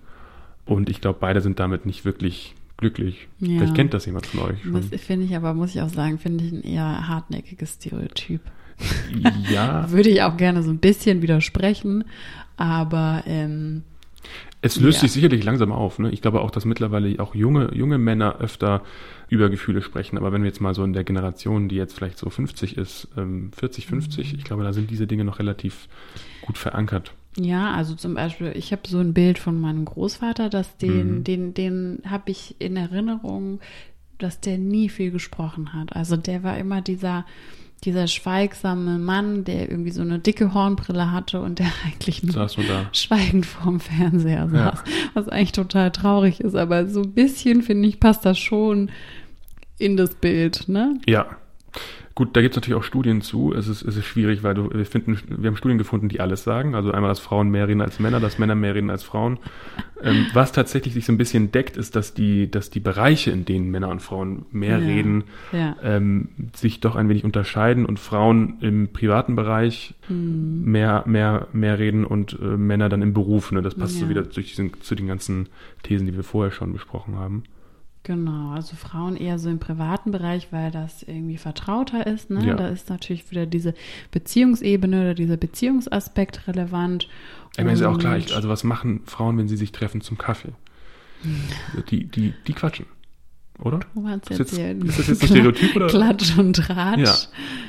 [0.65, 3.27] Und ich glaube, beide sind damit nicht wirklich glücklich.
[3.39, 3.58] Ja.
[3.58, 4.73] Vielleicht kennt das jemand von euch schon.
[4.91, 8.41] Das finde ich aber, muss ich auch sagen, finde ich ein eher hartnäckiges Stereotyp.
[9.49, 12.04] ja, Würde ich auch gerne so ein bisschen widersprechen,
[12.56, 13.82] aber ähm,
[14.63, 15.02] Es löst Ja.
[15.02, 15.97] sich sicherlich langsam auf.
[15.97, 16.12] Ne?
[16.12, 18.84] Ich glaube auch, dass mittlerweile auch junge, junge Männer öfter
[19.28, 20.17] über Gefühle sprechen.
[20.17, 23.08] Aber wenn wir jetzt mal so in der Generation, die jetzt vielleicht so 50 ist,
[23.17, 25.88] ähm, 40, 50, ich glaube, da sind diese Dinge noch relativ
[26.41, 27.13] gut verankert.
[27.38, 31.24] Ja, also zum Beispiel, ich habe so ein Bild von meinem Großvater, dass den, Mhm.
[31.24, 33.62] den, den habe ich in Erinnerung,
[34.19, 35.95] dass der nie viel gesprochen hat.
[35.95, 37.26] Also der war immer dieser,
[37.83, 42.47] dieser schweigsame Mann, der irgendwie so eine dicke Hornbrille hatte und der eigentlich nur
[42.93, 44.71] schweigend vorm Fernseher Ja.
[44.75, 44.83] saß,
[45.15, 46.55] was eigentlich total traurig ist.
[46.55, 48.91] Aber so ein bisschen, finde ich, passt das schon
[49.79, 50.99] in das Bild, ne?
[51.07, 51.25] Ja.
[52.13, 53.53] Gut, da gibt es natürlich auch Studien zu.
[53.53, 56.43] Es ist, es ist schwierig, weil du, wir finden, wir haben Studien gefunden, die alles
[56.43, 56.75] sagen.
[56.75, 59.38] Also einmal, dass Frauen mehr reden als Männer, dass Männer mehr reden als Frauen.
[60.03, 63.45] Ähm, was tatsächlich sich so ein bisschen deckt, ist, dass die, dass die Bereiche, in
[63.45, 64.86] denen Männer und Frauen mehr Ja.
[64.86, 65.77] reden, Ja.
[65.84, 70.63] ähm, sich doch ein wenig unterscheiden und Frauen im privaten Bereich Hm.
[70.65, 73.51] mehr, mehr, mehr reden und äh, Männer dann im Beruf.
[73.53, 73.62] Ne?
[73.62, 74.10] Das passt so Ja.
[74.10, 75.47] wieder durch diesen, zu den ganzen
[75.84, 77.43] Thesen, die wir vorher schon besprochen haben.
[78.03, 82.31] Genau, also Frauen eher so im privaten Bereich, weil das irgendwie vertrauter ist.
[82.31, 82.47] Ne?
[82.47, 82.55] Ja.
[82.55, 83.75] Da ist natürlich wieder diese
[84.09, 87.07] Beziehungsebene oder dieser Beziehungsaspekt relevant.
[87.53, 90.17] Ich meine, ist ja auch klar, also was machen Frauen, wenn sie sich treffen zum
[90.17, 90.53] Kaffee?
[91.91, 92.87] Die, die, die quatschen,
[93.59, 93.81] oder?
[93.93, 95.85] Du Ist jetzt ist das jetzt ein Stereotyp, oder?
[95.85, 96.99] Klatsch und Tratsch.
[96.99, 97.13] Ja.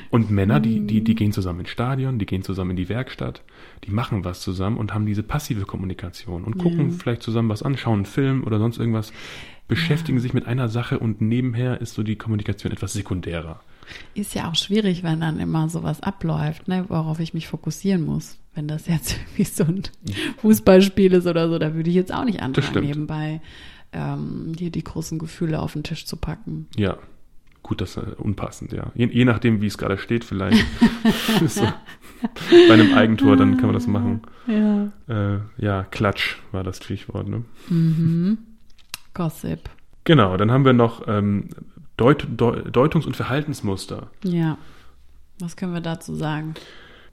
[0.09, 3.43] Und Männer, die, die, die gehen zusammen ins Stadion, die gehen zusammen in die Werkstatt,
[3.83, 6.95] die machen was zusammen und haben diese passive Kommunikation und gucken Ja.
[6.97, 9.13] vielleicht zusammen was an, schauen einen Film oder sonst irgendwas,
[9.67, 13.61] beschäftigen sich mit einer Sache und nebenher ist so die Kommunikation etwas sekundärer.
[14.13, 18.37] Ist ja auch schwierig, wenn dann immer sowas abläuft, ne, worauf ich mich fokussieren muss.
[18.55, 19.83] Wenn das jetzt irgendwie so ein
[20.37, 23.41] Fußballspiel ist oder so, da würde ich jetzt auch nicht anfangen, nebenbei
[23.91, 26.67] ähm, hier die großen Gefühle auf den Tisch zu packen.
[26.75, 26.97] Ja,
[27.61, 28.91] gut, das ist äh, unpassend, ja.
[28.95, 30.63] Je, je nachdem, wie es gerade steht, vielleicht.
[31.47, 31.67] So.
[32.69, 34.21] Bei einem Eigentor, dann kann man das machen.
[34.47, 34.93] Ja.
[35.09, 37.43] Äh, ja, Klatsch war das Stichwort, ne?
[37.67, 38.37] Mhm.
[39.13, 39.69] Gossip.
[40.03, 41.49] Genau, dann haben wir noch ähm,
[41.97, 44.09] Deut Deut Deutungs- und Verhaltensmuster.
[44.23, 44.57] Ja.
[45.39, 46.55] Was können wir dazu sagen?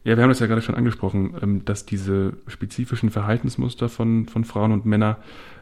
[0.02, 4.44] Ja, wir haben das ja gerade schon angesprochen, ähm, dass diese spezifischen Verhaltensmuster von, von
[4.44, 5.16] Frauen und Männern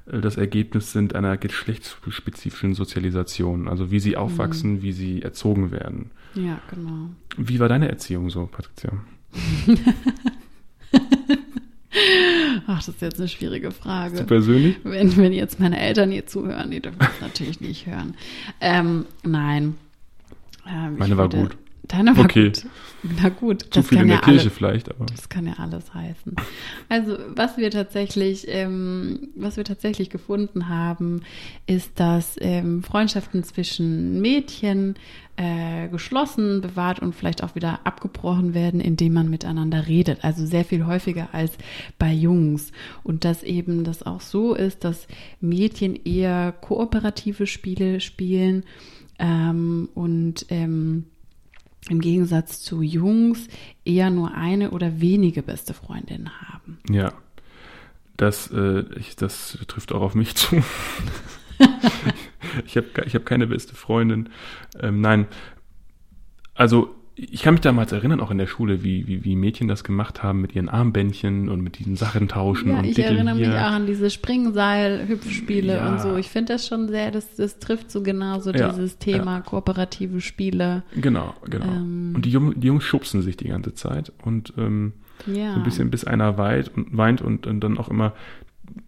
[0.06, 6.12] äh, das Ergebnis sind einer geschlechtsspezifischen Sozialisation, also wie sie aufwachsen, wie sie erzogen werden.
[6.34, 7.10] Ja, genau.
[7.36, 8.92] Wie war deine Erziehung so, Patricia?
[12.66, 14.18] Ach, das ist jetzt eine schwierige Frage.
[14.18, 14.76] Du persönlich?
[14.84, 18.14] Wenn, wenn jetzt meine Eltern hier zuhören, die dürfen das natürlich nicht hören.
[18.60, 19.74] Ähm, nein.
[20.68, 21.56] Ähm, Meine war würde- gut.
[21.88, 22.44] Deine war Okay.
[22.50, 22.66] gut.
[23.02, 25.06] Na gut, Zu das viel kann in ja der Kirche alle, vielleicht, aber.
[25.06, 26.34] das kann ja alles heißen.
[26.88, 31.22] Also was wir tatsächlich, ähm, was wir tatsächlich gefunden haben,
[31.66, 34.96] ist, dass ähm, Freundschaften zwischen Mädchen
[35.36, 40.24] äh, geschlossen, bewahrt und vielleicht auch wieder abgebrochen werden, indem man miteinander redet.
[40.24, 41.52] Also sehr viel häufiger als
[41.98, 42.72] bei Jungs.
[43.04, 45.06] Und dass eben das auch so ist, dass
[45.40, 48.64] Mädchen eher kooperative Spiele spielen
[49.20, 51.04] ähm, und ähm,
[51.90, 53.48] im Gegensatz zu Jungs
[53.84, 56.78] eher nur eine oder wenige beste Freundinnen haben.
[56.90, 57.12] Ja.
[58.16, 60.56] Das, äh, ich, das trifft auch auf mich zu.
[62.66, 64.28] ich habe ich hab keine beste Freundin.
[64.80, 65.26] Ähm, nein.
[66.54, 69.82] Also, ich kann mich damals erinnern, auch in der Schule, wie, wie, wie Mädchen das
[69.82, 73.48] gemacht haben mit ihren Armbändchen und mit diesen Sachen tauschen Ja, und ich erinnere mich
[73.48, 73.56] hier.
[73.66, 75.88] auch an diese Springseil-Hüpfspiele Ja.
[75.92, 76.16] und so.
[76.16, 80.20] Ich finde das schon sehr, das, das trifft so genau so Ja, dieses Thema kooperative
[80.20, 80.82] Spiele.
[80.94, 81.66] Genau, genau.
[81.66, 82.12] Ähm.
[82.14, 84.92] und die, Jung, die Jungs schubsen sich die ganze Zeit und ähm,
[85.26, 85.52] Ja.
[85.54, 88.12] so ein bisschen bis einer weint und weint und, und dann auch immer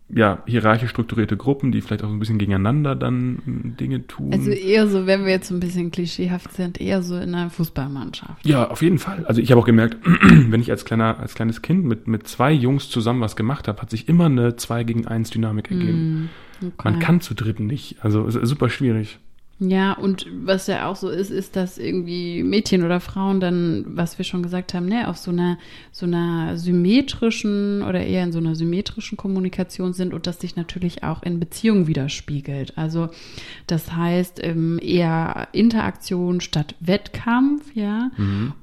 [0.08, 4.32] ja, hierarchisch strukturierte Gruppen, die vielleicht auch so ein bisschen gegeneinander dann ähm, Dinge tun.
[4.32, 7.50] Also eher so, wenn wir jetzt so ein bisschen klischeehaft sind, eher so in einer
[7.50, 8.44] Fußballmannschaft.
[8.46, 9.24] Ja, auf jeden Fall.
[9.26, 12.52] Also ich habe auch gemerkt, wenn ich als kleiner, als kleines Kind mit, mit zwei
[12.52, 16.30] Jungs zusammen was gemacht habe, hat sich immer eine 2 gegen 1 Dynamik ergeben.
[16.60, 16.90] Hm, okay.
[16.90, 17.96] Man kann zu dritt nicht.
[18.00, 19.18] Also es ist super schwierig.
[19.62, 24.16] Ja, und was ja auch so ist, ist, dass irgendwie Mädchen oder Frauen dann, was
[24.16, 25.58] wir schon gesagt haben, ne, auf so einer,
[25.92, 31.02] so einer symmetrischen oder eher in so einer symmetrischen Kommunikation sind und das sich natürlich
[31.02, 32.78] auch in Beziehungen widerspiegelt.
[32.78, 33.10] Also
[33.66, 38.10] das heißt ähm, eher Interaktion statt Wettkampf, ja,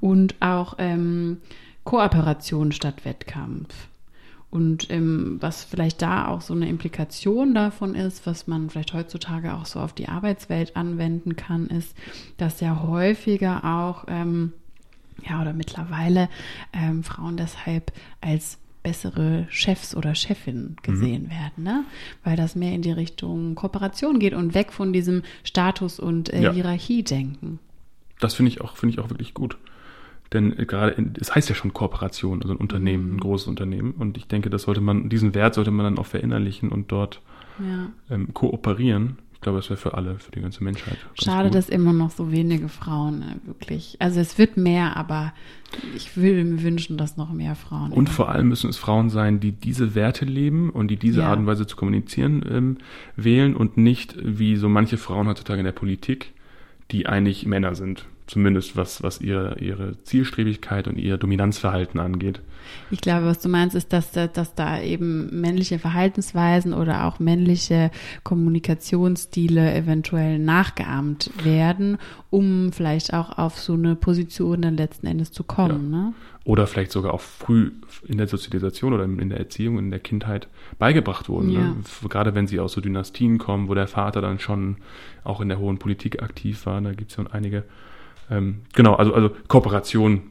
[0.00, 1.36] und auch ähm,
[1.84, 3.88] Kooperation statt Wettkampf.
[4.50, 9.52] Und ähm, was vielleicht da auch so eine Implikation davon ist, was man vielleicht heutzutage
[9.52, 11.94] auch so auf die Arbeitswelt anwenden kann, ist,
[12.38, 14.54] dass ja häufiger auch, ähm,
[15.28, 16.28] ja, oder mittlerweile
[16.72, 21.84] ähm, Frauen deshalb als bessere Chefs oder Chefinnen gesehen werden, ne?
[22.24, 26.40] Weil das mehr in die Richtung Kooperation geht und weg von diesem Status- und äh,
[26.40, 26.52] Ja.
[26.52, 27.58] Hierarchie-Denken.
[28.20, 29.58] Das finde ich auch, finde ich auch wirklich gut.
[30.32, 33.92] Denn äh, gerade, in, es heißt ja schon Kooperation, also ein Unternehmen, ein großes Unternehmen.
[33.92, 37.20] Und ich denke, das sollte man, diesen Wert sollte man dann auch verinnerlichen und dort
[37.58, 37.90] Ja.
[38.14, 39.18] ähm, kooperieren.
[39.34, 40.98] Ich glaube, das wäre für alle, für die ganze Menschheit.
[41.14, 41.54] Schade, gut.
[41.54, 43.96] dass immer noch so wenige Frauen äh, wirklich.
[44.00, 45.32] Also es wird mehr, aber
[45.94, 47.92] ich würde mir wünschen, dass noch mehr Frauen.
[47.92, 51.28] Und vor allem müssen es Frauen sein, die diese Werte leben und die diese Ja.
[51.28, 52.76] Art und Weise zu kommunizieren ähm,
[53.14, 56.32] wählen und nicht wie so manche Frauen heutzutage in der Politik,
[56.90, 58.06] die eigentlich Männer sind.
[58.28, 62.40] Zumindest was, was ihre, ihre Zielstrebigkeit und ihr Dominanzverhalten angeht.
[62.90, 67.18] Ich glaube, was du meinst, ist, dass, da- dass da eben männliche Verhaltensweisen oder auch
[67.20, 67.90] männliche
[68.24, 71.98] Kommunikationsstile eventuell nachgeahmt werden,
[72.30, 75.90] um vielleicht auch auf so eine Position dann letzten Endes zu kommen.
[75.90, 76.12] Ne?
[76.44, 77.72] Oder vielleicht sogar auch früh
[78.06, 81.50] in der Sozialisation oder in der Erziehung, in der Kindheit beigebracht wurden.
[81.50, 81.60] Ja.
[81.60, 81.76] Ne?
[82.08, 84.76] Gerade wenn sie aus so Dynastien kommen, wo der Vater dann schon
[85.24, 87.64] auch in der hohen Politik aktiv war, da gibt es ja einige.
[88.30, 90.22] Ähm, genau, also, also Kooperation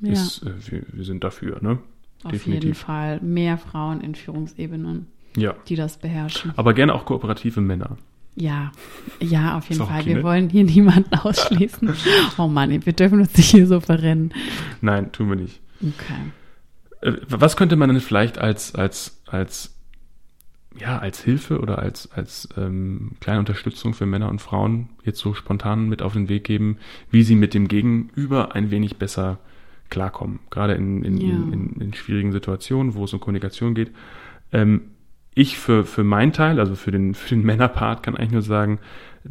[0.00, 0.12] Ja.
[0.12, 1.78] ist, äh, wir, wir sind dafür, ne?
[2.24, 5.54] Auf jeden Fall mehr Frauen in Führungsebenen, Ja.
[5.68, 6.52] die das beherrschen.
[6.56, 7.98] Aber gerne auch kooperative Männer.
[8.36, 8.72] Ja,
[9.20, 10.00] ja, auf jeden Fall.
[10.00, 10.22] okay, wir ne?
[10.22, 11.94] wollen hier niemanden ausschließen.
[12.38, 14.32] oh Mann, wir dürfen uns nicht hier so verrennen.
[14.80, 15.60] Nein, tun wir nicht.
[15.80, 17.12] Okay.
[17.12, 19.73] Äh, Was könnte man denn vielleicht als, als, als,
[20.78, 25.34] ja, als Hilfe oder als, als ähm, kleine Unterstützung für Männer und Frauen jetzt so
[25.34, 26.78] spontan mit auf den Weg geben,
[27.10, 29.38] wie sie mit dem Gegenüber ein wenig besser
[29.90, 30.40] klarkommen?
[30.50, 31.34] Gerade in, in, Ja.
[31.34, 33.92] in, in, schwierigen Situationen, wo es um Kommunikation geht.
[34.52, 34.82] Ähm,
[35.34, 38.78] ich für, für meinen Teil, also für den, für den Männerpart, kann eigentlich nur sagen,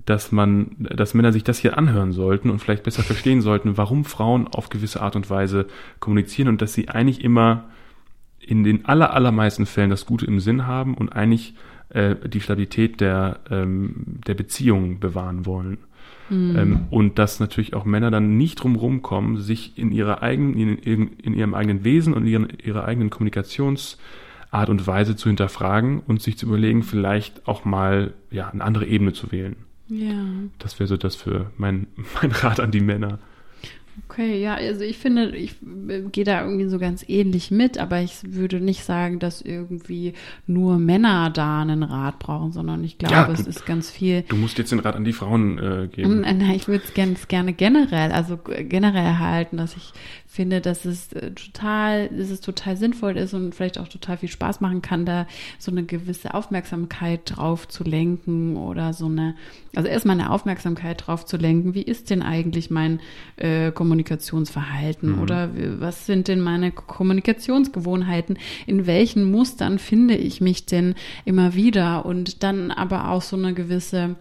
[0.06, 4.06] dass man, dass Männer sich das hier anhören sollten und vielleicht besser verstehen sollten, warum
[4.06, 5.67] Frauen auf gewisse Art und Weise
[5.99, 7.65] kommunizieren und dass sie eigentlich immer
[8.45, 11.56] in den aller, allermeisten Fällen das Gute im Sinn haben und eigentlich
[11.89, 15.77] äh, die Stabilität der, ähm, der Beziehung bewahren wollen.
[16.34, 20.77] Ähm, und dass natürlich auch Männer dann nicht drum rumkommen, sich in ihrer eigenen, in,
[20.77, 26.21] in, in ihrem eigenen Wesen und ihren, ihrer eigenen Kommunikationsart und Weise zu hinterfragen und
[26.21, 29.58] sich zu überlegen, vielleicht auch mal ja, eine andere Ebene zu wählen.
[29.89, 30.15] Ja.
[30.60, 31.88] Das wäre so das für mein,
[32.21, 33.19] mein Rat an die Männer.
[34.10, 35.56] Okay, ja, also ich finde, ich
[35.88, 40.13] äh, gehe da irgendwie so ganz ähnlich mit, aber ich würde nicht sagen, dass irgendwie
[40.47, 44.23] nur Männer da einen Rat brauchen, sondern ich glaube, Ja, es ist ganz viel.
[44.23, 46.19] Du musst jetzt den Rat an die Frauen äh, geben.
[46.19, 49.93] Mm, Nein, ich würde es ganz gerne generell, also generell halten, dass ich
[50.33, 54.29] finde, dass es äh, total, dass es total sinnvoll ist und vielleicht auch total viel
[54.29, 55.27] Spaß machen kann, da
[55.59, 59.35] so eine gewisse Aufmerksamkeit drauf zu lenken oder so eine,
[59.75, 62.99] also erstmal eine Aufmerksamkeit drauf zu lenken, wie ist denn eigentlich mein
[63.37, 70.65] äh, Kommunikationsverhalten oder wie- was sind denn meine Kommunikationsgewohnheiten, in welchen Mustern finde ich mich
[70.65, 72.05] denn immer wieder?
[72.05, 74.15] Und dann aber auch so eine gewisse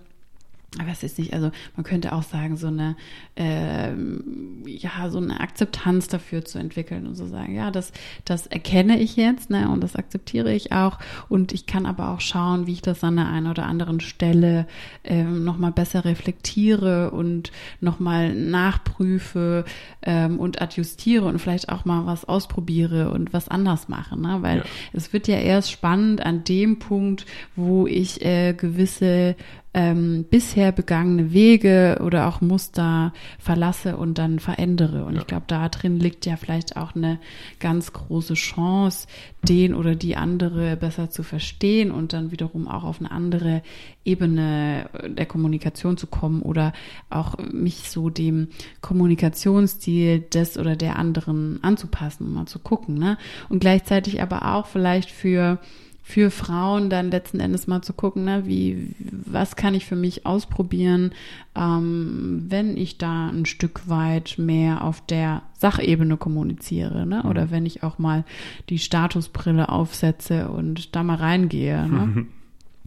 [0.91, 2.97] es ist nicht, also man könnte auch sagen, so eine,
[3.37, 7.93] ähm, ja, so eine Akzeptanz dafür zu entwickeln und so sagen, ja, das,
[8.25, 10.99] das erkenne ich jetzt, ne, und das akzeptiere ich auch.
[11.29, 14.67] Und ich kann aber auch schauen, wie ich das an der einen oder anderen Stelle
[15.05, 19.65] ähm, nochmal besser reflektiere und nochmal nachprüfe
[20.03, 24.59] ähm, und adjustiere und vielleicht auch mal was ausprobiere und was anders mache, ne, weil
[24.59, 24.65] Ja.
[24.93, 29.37] es wird ja erst spannend an dem Punkt, wo ich äh, gewisse
[29.75, 35.05] ähm, bisher begangene Wege oder auch Muster verlasse und dann verändere.
[35.07, 35.21] Und Ja.
[35.21, 37.19] ich glaube, da drin liegt ja vielleicht auch eine
[37.59, 39.07] ganz große Chance,
[39.43, 43.63] den oder die andere besser zu verstehen und dann wiederum auch auf eine andere
[44.05, 46.73] Ebene der Kommunikation zu kommen oder
[47.09, 48.49] auch mich so dem
[48.83, 52.97] Kommunikationsstil des oder der anderen anzupassen, um mal zu gucken.
[52.99, 53.17] Ne?
[53.49, 55.59] Und gleichzeitig aber auch vielleicht für
[56.03, 60.27] für Frauen dann letzten Endes mal zu gucken, ne, wie, was kann ich für mich
[60.27, 61.13] ausprobieren,
[61.55, 67.67] ähm, wenn ich da ein Stück weit mehr auf der Sachebene kommuniziere, ne, oder wenn
[67.67, 68.25] ich auch mal
[68.69, 72.27] die Statusbrille aufsetze und da mal reingehe, ne.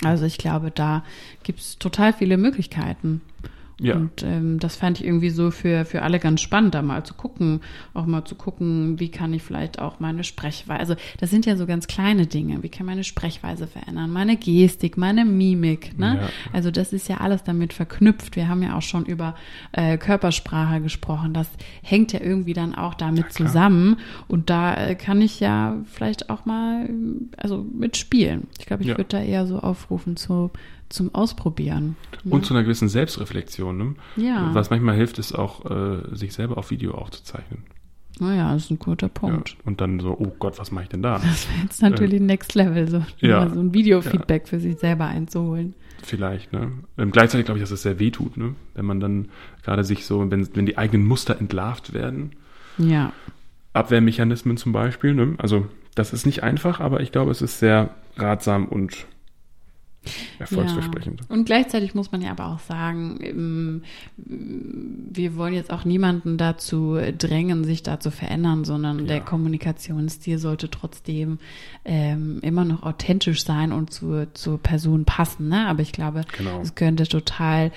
[0.04, 1.04] Also ich glaube, da
[1.44, 3.22] gibt's total viele Möglichkeiten.
[3.80, 3.96] Ja.
[3.96, 7.14] Und ähm, das fand ich irgendwie so für, für alle ganz spannend, da mal zu
[7.14, 7.60] gucken,
[7.94, 11.58] auch mal zu gucken, wie kann ich vielleicht auch meine Sprechweise, also das sind ja
[11.58, 16.20] so ganz kleine Dinge, wie kann meine Sprechweise verändern, meine Gestik, meine Mimik, ne?
[16.22, 16.30] Ja.
[16.54, 18.38] Also das ist ja alles damit verknüpft.
[18.38, 19.36] Wir haben ja auch schon über
[19.74, 21.34] äh, Körpersprache gesprochen.
[21.34, 21.50] Das
[21.84, 23.48] hängt ja irgendwie dann auch damit klar.
[23.50, 23.98] zusammen.
[24.30, 26.90] Und da äh, kann ich ja vielleicht auch mal,
[27.36, 28.48] also mitspielen.
[28.60, 28.98] Ich glaube, ich Ja.
[28.98, 30.52] würde da eher so aufrufen zu,
[30.90, 31.96] zum Ausprobieren.
[32.26, 33.78] Und zu einer gewissen Selbstreflexion.
[33.78, 33.96] Ne?
[34.16, 34.50] Ja.
[34.54, 37.64] Was manchmal hilft, ist auch, äh, sich selber auf Video aufzuzeichnen.
[38.20, 39.50] Naja, das ist ein guter Punkt.
[39.50, 39.56] Ja.
[39.66, 41.16] Und dann so, oh Gott, was mache ich denn da?
[41.24, 43.50] Das wäre jetzt natürlich Next Level, so, Ja.
[43.50, 45.74] so ein Videofeedback für sich selber einzuholen.
[46.02, 46.72] Vielleicht, ne?
[46.98, 48.56] Ähm, gleichzeitig glaube ich, dass es sehr weh tut, ne?
[48.76, 49.30] Wenn man dann
[49.64, 52.32] gerade sich so, wenn, wenn die eigenen Muster entlarvt werden,
[52.78, 53.12] Ja.
[53.74, 55.34] Abwehrmechanismen zum Beispiel, ne?
[55.38, 59.06] Also, das ist nicht einfach, aber ich glaube, es ist sehr ratsam und
[60.40, 61.22] erfolgsversprechend.
[61.22, 61.26] Ja.
[61.36, 63.82] Und gleichzeitig muss man ja aber auch sagen, ähm,
[64.18, 69.24] wir wollen jetzt auch niemanden dazu drängen, sich da zu verändern, sondern der Ja.
[69.24, 71.40] Kommunikationsstil sollte trotzdem
[71.86, 75.50] ähm, immer noch authentisch sein und zur, zur Person passen.
[75.50, 75.68] Ne?
[75.68, 76.62] Aber ich glaube, Genau.
[76.62, 77.72] es könnte total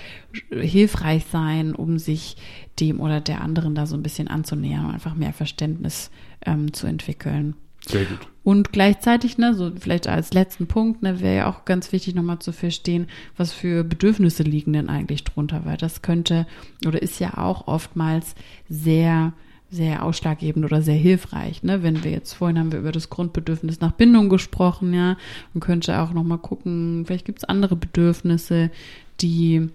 [0.51, 2.37] hilfreich sein, um sich
[2.81, 6.11] dem oder der anderen da so ein bisschen anzunähern und einfach mehr Verständnis
[6.47, 7.55] ähm, zu entwickeln.
[7.88, 8.18] Sehr gut.
[8.44, 12.38] Und gleichzeitig, ne, so vielleicht als letzten Punkt, ne, wäre ja auch ganz wichtig nochmal
[12.38, 16.46] zu verstehen, was für Bedürfnisse liegen denn eigentlich drunter, weil das könnte
[16.87, 18.35] oder ist ja auch oftmals
[18.68, 19.33] sehr
[19.70, 21.83] sehr ausschlaggebend oder sehr hilfreich, ne?
[21.83, 25.18] Wenn wir jetzt vorhin haben wir über das Grundbedürfnis nach Bindung gesprochen, ja,
[25.53, 28.70] man könnte auch noch mal gucken, vielleicht gibt es andere Bedürfnisse,
[29.20, 29.68] die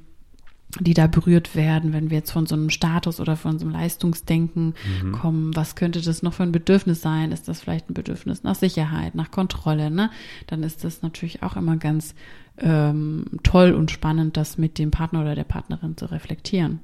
[0.79, 3.73] die da berührt werden, wenn wir jetzt von so einem Status oder von so einem
[3.73, 5.11] Leistungsdenken mhm.
[5.11, 5.55] kommen.
[5.55, 7.31] Was könnte das noch für ein Bedürfnis sein?
[7.31, 9.91] Ist das vielleicht ein Bedürfnis nach Sicherheit, nach Kontrolle?
[9.91, 10.09] Ne?
[10.47, 12.15] Dann ist das natürlich auch immer ganz
[12.57, 16.79] ähm, toll und spannend, das mit dem Partner oder der Partnerin zu reflektieren.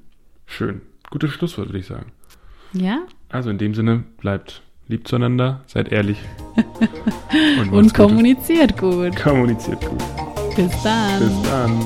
[0.46, 0.82] Schön.
[1.10, 2.12] Gutes Schlusswort, würde ich sagen.
[2.72, 3.00] Ja?
[3.28, 6.18] Also in dem Sinne, bleibt lieb zueinander, seid ehrlich.
[7.60, 9.16] und, und kommuniziert gut.
[9.16, 10.02] Kommuniziert gut.
[10.56, 11.20] Bis dann.
[11.20, 11.80] Bis dann.